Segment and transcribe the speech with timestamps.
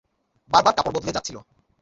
[0.49, 1.37] বারবার কাপড় বদলে যাচ্ছিল।